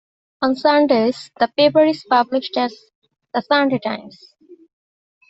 [0.41, 2.75] On Sundays the paper is published as
[3.35, 4.33] The Sunday Times.